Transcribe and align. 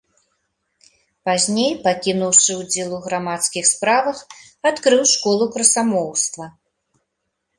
Пазней, 1.29 1.73
пакінуўшы 1.85 2.51
ўдзел 2.61 2.89
у 2.97 3.01
грамадскіх 3.05 3.65
справах, 3.73 4.17
адкрыў 4.69 5.03
школу 5.13 5.43
красамоўства. 5.57 6.45